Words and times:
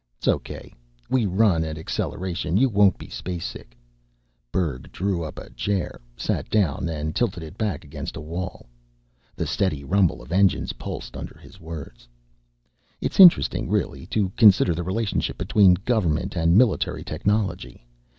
"Sokay. 0.19 0.73
We 1.11 1.27
run 1.27 1.63
at 1.63 1.77
acceleration, 1.77 2.57
you 2.57 2.69
won't 2.69 2.97
be 2.97 3.07
spacesick." 3.07 3.77
Berg 4.51 4.91
drew 4.91 5.23
up 5.23 5.37
a 5.37 5.51
chair, 5.51 6.01
sat 6.17 6.49
down, 6.49 6.89
and 6.89 7.15
tilted 7.15 7.43
it 7.43 7.55
back 7.55 7.83
against 7.85 8.17
a 8.17 8.19
wall. 8.19 8.65
The 9.35 9.45
steady 9.45 9.83
rumble 9.83 10.19
of 10.23 10.31
engines 10.31 10.73
pulsed 10.73 11.15
under 11.15 11.37
his 11.37 11.59
words: 11.59 12.07
"It's 12.99 13.19
interesting, 13.19 13.69
really, 13.69 14.07
to 14.07 14.29
consider 14.29 14.73
the 14.73 14.81
relationship 14.81 15.37
between 15.37 15.75
government 15.75 16.35
and 16.35 16.57
military 16.57 17.03
technology. 17.03 17.85